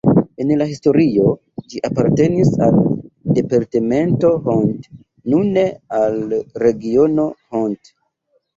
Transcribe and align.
En 0.43 0.51
la 0.59 0.65
historio 0.69 1.33
ĝi 1.73 1.81
apartenis 1.89 2.49
al 2.69 2.79
departemento 3.41 4.33
Hont, 4.49 4.89
nune 5.37 5.69
al 6.01 6.19
regiono 6.67 7.31
Hont. 7.39 7.97